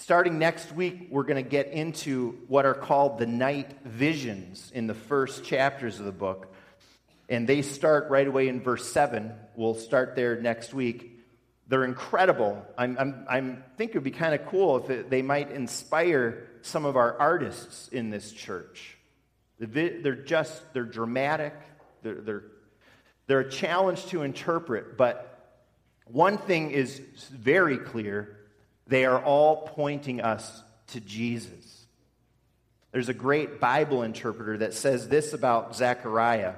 Starting 0.00 0.38
next 0.38 0.70
week, 0.70 1.08
we're 1.10 1.24
going 1.24 1.42
to 1.42 1.50
get 1.50 1.72
into 1.72 2.38
what 2.46 2.64
are 2.64 2.72
called 2.72 3.18
the 3.18 3.26
night 3.26 3.74
visions 3.84 4.70
in 4.72 4.86
the 4.86 4.94
first 4.94 5.44
chapters 5.44 5.98
of 5.98 6.06
the 6.06 6.12
book. 6.12 6.54
And 7.28 7.48
they 7.48 7.62
start 7.62 8.08
right 8.08 8.26
away 8.26 8.46
in 8.46 8.62
verse 8.62 8.90
7. 8.92 9.32
We'll 9.56 9.74
start 9.74 10.14
there 10.14 10.40
next 10.40 10.72
week. 10.72 11.18
They're 11.66 11.84
incredible. 11.84 12.64
I'm, 12.78 12.96
I'm, 12.96 13.26
I'm 13.28 13.64
think 13.76 13.90
it 13.90 13.94
would 13.94 14.04
be 14.04 14.12
kind 14.12 14.36
of 14.36 14.46
cool 14.46 14.76
if 14.76 14.88
it, 14.88 15.10
they 15.10 15.20
might 15.20 15.50
inspire 15.50 16.46
some 16.62 16.84
of 16.84 16.96
our 16.96 17.18
artists 17.18 17.88
in 17.88 18.08
this 18.08 18.30
church. 18.30 18.96
They're 19.58 20.14
just, 20.14 20.62
they're 20.74 20.84
dramatic, 20.84 21.54
they're, 22.04 22.20
they're, 22.20 22.44
they're 23.26 23.40
a 23.40 23.50
challenge 23.50 24.06
to 24.06 24.22
interpret, 24.22 24.96
but 24.96 25.58
one 26.06 26.38
thing 26.38 26.70
is 26.70 27.00
very 27.32 27.78
clear 27.78 28.37
they 28.88 29.04
are 29.04 29.22
all 29.22 29.68
pointing 29.68 30.20
us 30.20 30.62
to 30.88 31.00
Jesus. 31.00 31.86
There's 32.90 33.10
a 33.10 33.14
great 33.14 33.60
Bible 33.60 34.02
interpreter 34.02 34.58
that 34.58 34.74
says 34.74 35.08
this 35.08 35.34
about 35.34 35.76
Zechariah. 35.76 36.54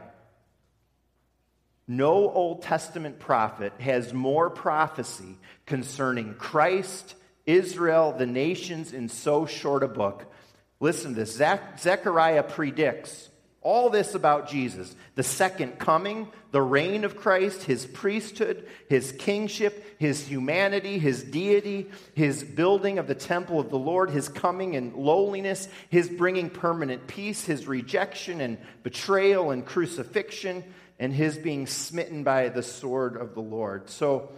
No 1.88 2.30
Old 2.30 2.62
Testament 2.62 3.18
prophet 3.18 3.72
has 3.80 4.14
more 4.14 4.48
prophecy 4.48 5.36
concerning 5.66 6.34
Christ, 6.34 7.16
Israel, 7.46 8.14
the 8.16 8.26
nations 8.26 8.92
in 8.92 9.08
so 9.08 9.44
short 9.44 9.82
a 9.82 9.88
book. 9.88 10.32
Listen 10.78 11.14
to 11.14 11.24
this. 11.24 11.34
Zechariah 11.34 12.44
predicts 12.44 13.29
all 13.62 13.90
this 13.90 14.14
about 14.14 14.48
Jesus 14.48 14.94
the 15.14 15.22
second 15.22 15.78
coming, 15.78 16.28
the 16.50 16.62
reign 16.62 17.04
of 17.04 17.16
Christ, 17.16 17.62
his 17.62 17.84
priesthood, 17.84 18.66
his 18.88 19.12
kingship, 19.12 19.96
his 19.98 20.26
humanity, 20.26 20.98
his 20.98 21.22
deity, 21.22 21.90
his 22.14 22.42
building 22.42 22.98
of 22.98 23.06
the 23.06 23.14
temple 23.14 23.60
of 23.60 23.70
the 23.70 23.78
Lord, 23.78 24.10
his 24.10 24.28
coming 24.28 24.74
in 24.74 24.96
lowliness, 24.96 25.68
his 25.90 26.08
bringing 26.08 26.48
permanent 26.48 27.06
peace, 27.06 27.44
his 27.44 27.66
rejection 27.66 28.40
and 28.40 28.56
betrayal 28.82 29.50
and 29.50 29.66
crucifixion, 29.66 30.64
and 30.98 31.12
his 31.12 31.36
being 31.36 31.66
smitten 31.66 32.24
by 32.24 32.48
the 32.48 32.62
sword 32.62 33.16
of 33.16 33.34
the 33.34 33.42
Lord. 33.42 33.90
So 33.90 34.30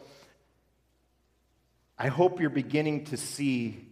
I 1.96 2.08
hope 2.08 2.40
you're 2.40 2.50
beginning 2.50 3.04
to 3.06 3.16
see 3.16 3.88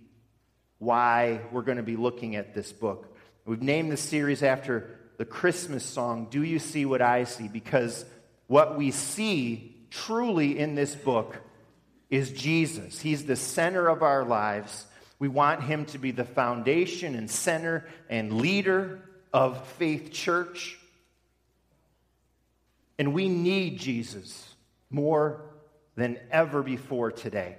why 0.79 1.41
we're 1.53 1.63
going 1.63 1.77
to 1.77 1.83
be 1.85 1.97
looking 1.97 2.35
at 2.35 2.55
this 2.55 2.73
book. 2.73 3.17
We've 3.45 3.63
named 3.63 3.93
the 3.93 3.97
series 3.97 4.43
after 4.43 5.00
the 5.21 5.27
Christmas 5.27 5.85
song, 5.85 6.29
Do 6.31 6.43
You 6.43 6.59
See 6.59 6.87
What 6.87 7.03
I 7.03 7.25
See? 7.25 7.47
Because 7.47 8.07
what 8.47 8.79
we 8.79 8.91
see 8.91 9.77
truly 9.91 10.59
in 10.59 10.75
this 10.75 10.95
book 10.95 11.37
is 12.09 12.33
Jesus. 12.33 13.03
He's 13.03 13.27
the 13.27 13.37
center 13.37 13.87
of 13.89 14.03
our 14.03 14.25
lives. 14.25 14.87
We 15.19 15.29
want 15.29 15.63
him 15.63 15.85
to 15.87 15.99
be 15.99 16.11
the 16.11 16.25
foundation 16.25 17.15
and 17.15 17.31
center 17.31 17.87
and 18.09 18.41
leader 18.41 19.03
of 19.31 19.63
Faith 19.73 20.11
Church. 20.11 20.79
And 22.99 23.13
we 23.13 23.29
need 23.29 23.79
Jesus 23.79 24.55
more 24.89 25.43
than 25.97 26.19
ever 26.31 26.63
before 26.63 27.13
today. 27.13 27.59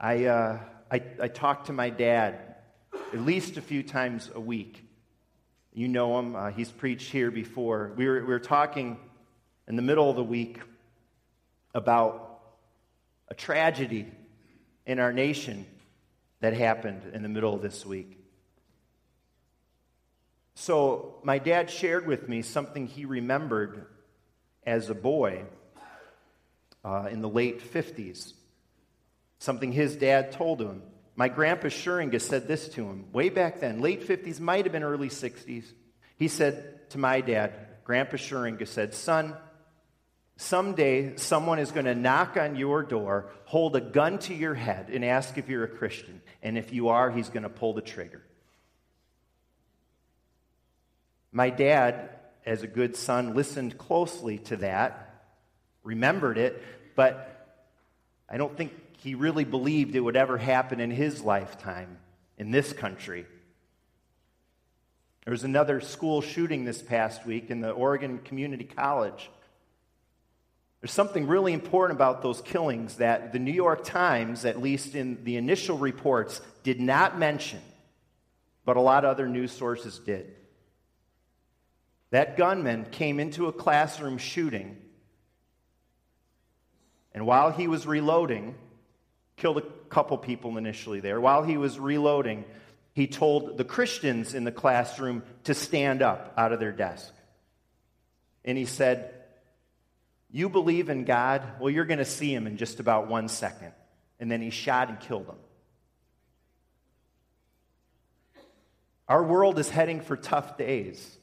I, 0.00 0.24
uh, 0.24 0.60
I, 0.90 1.02
I 1.20 1.28
talk 1.28 1.66
to 1.66 1.74
my 1.74 1.90
dad 1.90 2.54
at 3.12 3.20
least 3.20 3.58
a 3.58 3.60
few 3.60 3.82
times 3.82 4.30
a 4.34 4.40
week. 4.40 4.87
You 5.78 5.86
know 5.86 6.18
him, 6.18 6.34
uh, 6.34 6.50
he's 6.50 6.72
preached 6.72 7.12
here 7.12 7.30
before. 7.30 7.92
We 7.94 8.08
were, 8.08 8.18
we 8.18 8.26
were 8.26 8.40
talking 8.40 8.98
in 9.68 9.76
the 9.76 9.82
middle 9.82 10.10
of 10.10 10.16
the 10.16 10.24
week 10.24 10.58
about 11.72 12.40
a 13.28 13.34
tragedy 13.36 14.08
in 14.86 14.98
our 14.98 15.12
nation 15.12 15.64
that 16.40 16.52
happened 16.52 17.02
in 17.14 17.22
the 17.22 17.28
middle 17.28 17.54
of 17.54 17.62
this 17.62 17.86
week. 17.86 18.18
So, 20.56 21.20
my 21.22 21.38
dad 21.38 21.70
shared 21.70 22.08
with 22.08 22.28
me 22.28 22.42
something 22.42 22.88
he 22.88 23.04
remembered 23.04 23.86
as 24.66 24.90
a 24.90 24.96
boy 24.96 25.44
uh, 26.84 27.06
in 27.08 27.20
the 27.20 27.28
late 27.28 27.60
50s 27.72 28.32
something 29.38 29.70
his 29.70 29.94
dad 29.94 30.32
told 30.32 30.60
him. 30.60 30.82
My 31.18 31.28
grandpa 31.28 31.66
Schuringa 31.66 32.20
said 32.20 32.46
this 32.46 32.68
to 32.68 32.84
him 32.86 33.10
way 33.12 33.28
back 33.28 33.58
then, 33.58 33.80
late 33.80 34.06
50s, 34.06 34.38
might 34.38 34.66
have 34.66 34.72
been 34.72 34.84
early 34.84 35.08
60s. 35.08 35.64
He 36.16 36.28
said 36.28 36.88
to 36.90 36.98
my 36.98 37.22
dad, 37.22 37.54
Grandpa 37.82 38.18
Schuringa 38.18 38.68
said, 38.68 38.94
Son, 38.94 39.34
someday 40.36 41.16
someone 41.16 41.58
is 41.58 41.72
going 41.72 41.86
to 41.86 41.96
knock 41.96 42.36
on 42.36 42.54
your 42.54 42.84
door, 42.84 43.32
hold 43.46 43.74
a 43.74 43.80
gun 43.80 44.20
to 44.20 44.34
your 44.34 44.54
head, 44.54 44.90
and 44.90 45.04
ask 45.04 45.36
if 45.36 45.48
you're 45.48 45.64
a 45.64 45.68
Christian. 45.68 46.22
And 46.40 46.56
if 46.56 46.72
you 46.72 46.90
are, 46.90 47.10
he's 47.10 47.30
going 47.30 47.42
to 47.42 47.48
pull 47.48 47.74
the 47.74 47.82
trigger. 47.82 48.22
My 51.32 51.50
dad, 51.50 52.10
as 52.46 52.62
a 52.62 52.68
good 52.68 52.94
son, 52.94 53.34
listened 53.34 53.76
closely 53.76 54.38
to 54.38 54.58
that, 54.58 55.24
remembered 55.82 56.38
it, 56.38 56.62
but 56.94 57.58
I 58.30 58.36
don't 58.36 58.56
think 58.56 58.72
he 58.98 59.14
really 59.14 59.44
believed 59.44 59.94
it 59.94 60.00
would 60.00 60.16
ever 60.16 60.38
happen 60.38 60.80
in 60.80 60.90
his 60.90 61.22
lifetime 61.22 61.98
in 62.36 62.50
this 62.50 62.72
country. 62.72 63.26
There 65.24 65.32
was 65.32 65.44
another 65.44 65.80
school 65.80 66.20
shooting 66.20 66.64
this 66.64 66.82
past 66.82 67.24
week 67.24 67.50
in 67.50 67.60
the 67.60 67.70
Oregon 67.70 68.18
Community 68.18 68.64
College. 68.64 69.30
There's 70.80 70.90
something 70.90 71.28
really 71.28 71.52
important 71.52 71.96
about 71.96 72.22
those 72.22 72.40
killings 72.40 72.96
that 72.96 73.32
the 73.32 73.38
New 73.38 73.52
York 73.52 73.84
Times, 73.84 74.44
at 74.44 74.60
least 74.60 74.96
in 74.96 75.22
the 75.24 75.36
initial 75.36 75.78
reports, 75.78 76.40
did 76.64 76.80
not 76.80 77.18
mention, 77.18 77.60
but 78.64 78.76
a 78.76 78.80
lot 78.80 79.04
of 79.04 79.10
other 79.10 79.28
news 79.28 79.52
sources 79.52 79.98
did. 79.98 80.34
That 82.10 82.36
gunman 82.36 82.86
came 82.90 83.20
into 83.20 83.46
a 83.46 83.52
classroom 83.52 84.18
shooting, 84.18 84.76
and 87.12 87.26
while 87.26 87.52
he 87.52 87.68
was 87.68 87.86
reloading, 87.86 88.56
killed 89.38 89.58
a 89.58 89.62
couple 89.88 90.18
people 90.18 90.58
initially 90.58 91.00
there. 91.00 91.20
While 91.20 91.42
he 91.42 91.56
was 91.56 91.78
reloading, 91.78 92.44
he 92.92 93.06
told 93.06 93.56
the 93.56 93.64
Christians 93.64 94.34
in 94.34 94.44
the 94.44 94.52
classroom 94.52 95.22
to 95.44 95.54
stand 95.54 96.02
up 96.02 96.34
out 96.36 96.52
of 96.52 96.60
their 96.60 96.72
desk. 96.72 97.14
And 98.44 98.58
he 98.58 98.66
said, 98.66 99.14
You 100.30 100.48
believe 100.48 100.90
in 100.90 101.04
God? 101.04 101.42
Well, 101.60 101.70
you're 101.70 101.84
going 101.84 101.98
to 101.98 102.04
see 102.04 102.34
him 102.34 102.46
in 102.46 102.56
just 102.56 102.80
about 102.80 103.08
one 103.08 103.28
second. 103.28 103.72
And 104.20 104.30
then 104.30 104.42
he 104.42 104.50
shot 104.50 104.88
and 104.88 104.98
killed 104.98 105.28
them. 105.28 105.38
Our 109.08 109.22
world 109.22 109.58
is 109.58 109.70
heading 109.70 110.00
for 110.00 110.16
tough 110.16 110.58
days. 110.58 111.16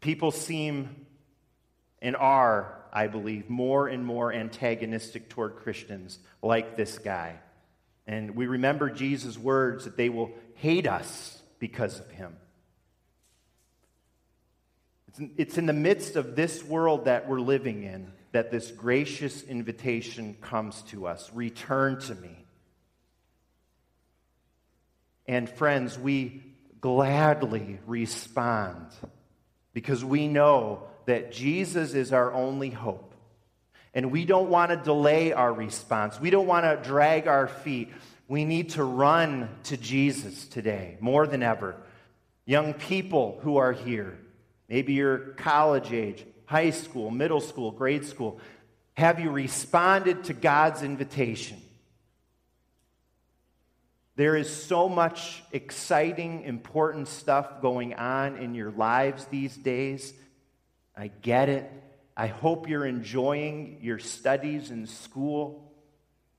People 0.00 0.32
seem 0.32 1.06
and 2.02 2.16
are 2.16 2.83
I 2.94 3.08
believe, 3.08 3.50
more 3.50 3.88
and 3.88 4.06
more 4.06 4.32
antagonistic 4.32 5.28
toward 5.28 5.56
Christians 5.56 6.18
like 6.42 6.76
this 6.76 6.98
guy. 6.98 7.34
And 8.06 8.36
we 8.36 8.46
remember 8.46 8.88
Jesus' 8.88 9.36
words 9.36 9.84
that 9.84 9.96
they 9.96 10.08
will 10.08 10.30
hate 10.54 10.86
us 10.86 11.42
because 11.58 11.98
of 11.98 12.08
him. 12.10 12.36
It's 15.36 15.58
in 15.58 15.66
the 15.66 15.72
midst 15.72 16.16
of 16.16 16.36
this 16.36 16.62
world 16.62 17.06
that 17.06 17.28
we're 17.28 17.40
living 17.40 17.82
in 17.84 18.12
that 18.32 18.50
this 18.50 18.70
gracious 18.70 19.42
invitation 19.44 20.36
comes 20.40 20.82
to 20.82 21.06
us 21.06 21.30
Return 21.32 22.00
to 22.00 22.14
me. 22.14 22.44
And 25.26 25.48
friends, 25.48 25.98
we 25.98 26.42
gladly 26.80 27.78
respond 27.86 28.88
because 29.72 30.04
we 30.04 30.28
know 30.28 30.88
that 31.06 31.32
Jesus 31.32 31.94
is 31.94 32.12
our 32.12 32.32
only 32.32 32.70
hope. 32.70 33.14
And 33.94 34.10
we 34.10 34.24
don't 34.24 34.50
want 34.50 34.70
to 34.70 34.76
delay 34.76 35.32
our 35.32 35.52
response. 35.52 36.20
We 36.20 36.30
don't 36.30 36.46
want 36.46 36.64
to 36.64 36.88
drag 36.88 37.28
our 37.28 37.46
feet. 37.46 37.92
We 38.26 38.44
need 38.44 38.70
to 38.70 38.84
run 38.84 39.48
to 39.64 39.76
Jesus 39.76 40.46
today 40.46 40.96
more 41.00 41.26
than 41.26 41.42
ever. 41.42 41.76
Young 42.44 42.74
people 42.74 43.38
who 43.42 43.56
are 43.56 43.72
here, 43.72 44.18
maybe 44.68 44.94
you're 44.94 45.18
college 45.18 45.92
age, 45.92 46.24
high 46.46 46.70
school, 46.70 47.10
middle 47.10 47.40
school, 47.40 47.70
grade 47.70 48.04
school, 48.04 48.40
have 48.94 49.20
you 49.20 49.30
responded 49.30 50.24
to 50.24 50.32
God's 50.32 50.82
invitation? 50.82 51.60
There 54.16 54.36
is 54.36 54.48
so 54.48 54.88
much 54.88 55.42
exciting, 55.50 56.42
important 56.42 57.08
stuff 57.08 57.60
going 57.60 57.94
on 57.94 58.36
in 58.36 58.54
your 58.54 58.70
lives 58.70 59.24
these 59.26 59.56
days. 59.56 60.12
I 60.96 61.08
get 61.22 61.48
it. 61.48 61.70
I 62.16 62.28
hope 62.28 62.68
you're 62.68 62.86
enjoying 62.86 63.78
your 63.82 63.98
studies 63.98 64.70
in 64.70 64.86
school. 64.86 65.72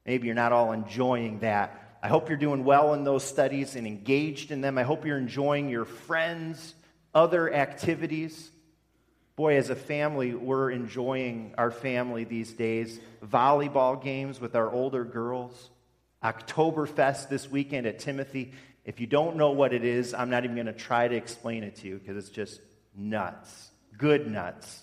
Maybe 0.06 0.28
you're 0.28 0.36
not 0.36 0.54
all 0.54 0.72
enjoying 0.72 1.40
that. 1.40 1.98
I 2.02 2.08
hope 2.08 2.30
you're 2.30 2.38
doing 2.38 2.64
well 2.64 2.94
in 2.94 3.04
those 3.04 3.24
studies 3.24 3.76
and 3.76 3.86
engaged 3.86 4.52
in 4.52 4.62
them. 4.62 4.78
I 4.78 4.84
hope 4.84 5.06
you're 5.06 5.18
enjoying 5.18 5.70
your 5.70 5.86
friends, 5.86 6.76
other 7.14 7.52
activities. 7.52 8.52
Boy, 9.36 9.58
as 9.58 9.70
a 9.70 9.76
family, 9.76 10.34
we're 10.34 10.72
enjoying 10.72 11.54
our 11.58 11.72
family 11.72 12.24
these 12.24 12.54
days. 12.54 12.98
Volleyball 13.26 14.02
games 14.02 14.40
with 14.40 14.56
our 14.56 14.72
older 14.72 15.04
girls. 15.04 15.70
Oktoberfest 16.24 17.28
this 17.28 17.50
weekend 17.52 17.86
at 17.88 18.00
Timothy. 18.00 18.54
If 18.86 19.02
you 19.02 19.08
don't 19.08 19.36
know 19.36 19.52
what 19.52 19.74
it 19.74 19.84
is, 19.84 20.14
I'm 20.14 20.30
not 20.30 20.46
even 20.46 20.56
going 20.56 20.68
to 20.68 20.74
try 20.74 21.08
to 21.08 21.16
explain 21.16 21.64
it 21.64 21.78
to 21.78 21.88
you 21.88 21.98
because 21.98 22.16
it's 22.16 22.30
just 22.30 22.62
nuts 22.96 23.72
good 23.98 24.30
nuts. 24.30 24.82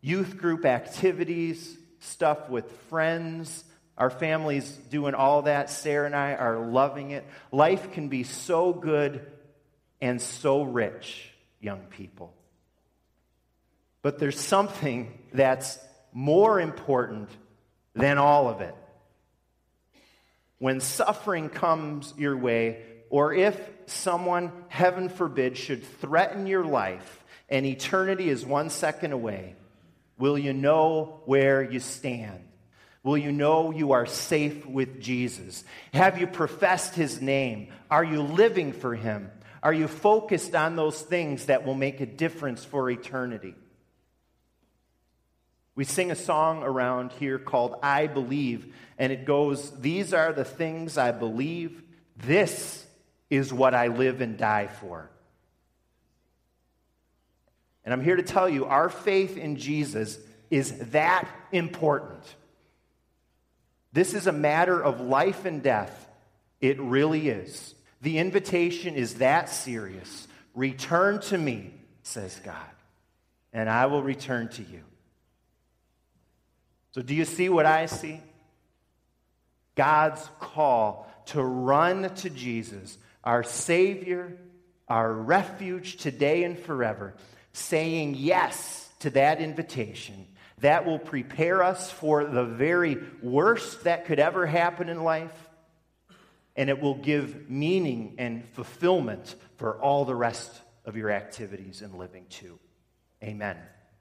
Youth 0.00 0.36
group 0.36 0.64
activities, 0.64 1.76
stuff 2.00 2.48
with 2.48 2.70
friends, 2.88 3.64
Our 3.98 4.10
family's 4.10 4.70
doing 4.70 5.14
all 5.14 5.42
that. 5.42 5.70
Sarah 5.70 6.06
and 6.06 6.14
I 6.14 6.34
are 6.34 6.58
loving 6.58 7.10
it. 7.10 7.26
Life 7.50 7.92
can 7.92 8.08
be 8.08 8.22
so 8.22 8.72
good 8.72 9.26
and 10.00 10.22
so 10.22 10.62
rich, 10.62 11.28
young 11.60 11.80
people. 11.90 12.32
But 14.00 14.20
there's 14.20 14.38
something 14.38 15.18
that's 15.32 15.80
more 16.12 16.60
important 16.60 17.28
than 17.94 18.18
all 18.18 18.48
of 18.48 18.60
it. 18.60 18.74
When 20.60 20.80
suffering 20.80 21.48
comes 21.48 22.14
your 22.16 22.36
way, 22.36 22.84
or 23.10 23.34
if 23.34 23.58
someone, 23.86 24.52
heaven 24.68 25.08
forbid, 25.08 25.56
should 25.56 25.82
threaten 26.00 26.46
your 26.46 26.64
life 26.64 27.24
and 27.48 27.64
eternity 27.64 28.28
is 28.28 28.44
one 28.44 28.70
second 28.70 29.12
away, 29.12 29.54
will 30.18 30.38
you 30.38 30.52
know 30.52 31.20
where 31.24 31.62
you 31.62 31.80
stand? 31.80 32.44
Will 33.02 33.16
you 33.16 33.32
know 33.32 33.70
you 33.70 33.92
are 33.92 34.06
safe 34.06 34.66
with 34.66 35.00
Jesus? 35.00 35.64
Have 35.94 36.20
you 36.20 36.26
professed 36.26 36.94
his 36.94 37.22
name? 37.22 37.68
Are 37.90 38.04
you 38.04 38.22
living 38.22 38.72
for 38.72 38.94
him? 38.94 39.30
Are 39.62 39.72
you 39.72 39.88
focused 39.88 40.54
on 40.54 40.76
those 40.76 41.00
things 41.00 41.46
that 41.46 41.64
will 41.64 41.74
make 41.74 42.00
a 42.00 42.06
difference 42.06 42.64
for 42.64 42.90
eternity? 42.90 43.54
We 45.74 45.84
sing 45.84 46.10
a 46.10 46.16
song 46.16 46.64
around 46.64 47.12
here 47.12 47.38
called 47.38 47.76
I 47.82 48.08
Believe, 48.08 48.74
and 48.98 49.12
it 49.12 49.24
goes, 49.24 49.70
These 49.80 50.12
are 50.12 50.32
the 50.32 50.44
things 50.44 50.98
I 50.98 51.12
believe. 51.12 51.82
This 52.16 52.84
is 53.30 53.52
what 53.52 53.74
I 53.74 53.86
live 53.86 54.20
and 54.20 54.36
die 54.36 54.66
for. 54.66 55.08
And 57.88 57.94
I'm 57.94 58.04
here 58.04 58.16
to 58.16 58.22
tell 58.22 58.50
you, 58.50 58.66
our 58.66 58.90
faith 58.90 59.38
in 59.38 59.56
Jesus 59.56 60.18
is 60.50 60.90
that 60.90 61.26
important. 61.52 62.22
This 63.94 64.12
is 64.12 64.26
a 64.26 64.32
matter 64.32 64.78
of 64.78 65.00
life 65.00 65.46
and 65.46 65.62
death. 65.62 66.06
It 66.60 66.78
really 66.78 67.30
is. 67.30 67.74
The 68.02 68.18
invitation 68.18 68.94
is 68.94 69.14
that 69.14 69.48
serious. 69.48 70.28
Return 70.54 71.22
to 71.22 71.38
me, 71.38 71.72
says 72.02 72.38
God, 72.44 72.56
and 73.54 73.70
I 73.70 73.86
will 73.86 74.02
return 74.02 74.48
to 74.48 74.62
you. 74.62 74.84
So, 76.90 77.00
do 77.00 77.14
you 77.14 77.24
see 77.24 77.48
what 77.48 77.64
I 77.64 77.86
see? 77.86 78.20
God's 79.76 80.28
call 80.40 81.10
to 81.28 81.42
run 81.42 82.14
to 82.16 82.28
Jesus, 82.28 82.98
our 83.24 83.42
Savior, 83.42 84.36
our 84.88 85.10
refuge 85.10 85.96
today 85.96 86.44
and 86.44 86.58
forever, 86.58 87.14
saying 87.58 88.14
yes 88.16 88.88
to 89.00 89.10
that 89.10 89.40
invitation. 89.40 90.26
That 90.58 90.86
will 90.86 90.98
prepare 90.98 91.62
us 91.62 91.90
for 91.90 92.24
the 92.24 92.44
very 92.44 92.98
worst 93.22 93.84
that 93.84 94.06
could 94.06 94.18
ever 94.18 94.44
happen 94.44 94.88
in 94.88 95.04
life, 95.04 95.48
and 96.56 96.68
it 96.68 96.80
will 96.80 96.96
give 96.96 97.48
meaning 97.48 98.16
and 98.18 98.44
fulfillment 98.54 99.36
for 99.56 99.80
all 99.80 100.04
the 100.04 100.16
rest 100.16 100.50
of 100.84 100.96
your 100.96 101.10
activities 101.10 101.82
and 101.82 101.94
living 101.94 102.26
too. 102.28 102.58
Amen. 103.22 103.56